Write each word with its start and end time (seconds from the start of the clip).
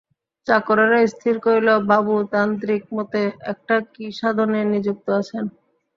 চাকরেরা 0.47 0.99
স্থির 1.07 1.35
করিল, 1.45 1.69
বাবু 1.89 2.13
তান্ত্রিকমতে 2.33 3.21
একটা 3.51 3.75
কী 3.93 4.05
সাধনে 4.19 4.59
নিযুক্ত 4.71 5.07
আছেন। 5.19 5.45